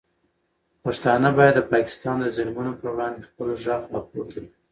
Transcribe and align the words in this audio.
پښتانه 0.83 1.29
باید 1.37 1.55
د 1.57 1.61
پاکستان 1.73 2.15
د 2.21 2.25
ظلمونو 2.37 2.71
پر 2.79 2.87
وړاندې 2.93 3.27
خپل 3.29 3.47
غږ 3.63 3.83
راپورته 3.93 4.33
کړي. 4.37 4.47